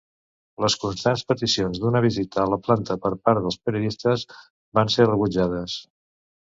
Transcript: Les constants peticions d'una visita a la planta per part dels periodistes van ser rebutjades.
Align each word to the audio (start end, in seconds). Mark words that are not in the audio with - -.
Les 0.63 0.75
constants 0.83 1.23
peticions 1.31 1.81
d'una 1.83 2.01
visita 2.07 2.41
a 2.45 2.47
la 2.55 2.59
planta 2.69 2.99
per 3.05 3.13
part 3.29 3.45
dels 3.45 3.61
periodistes 3.69 4.27
van 4.81 4.93
ser 4.99 5.11
rebutjades. 5.15 5.81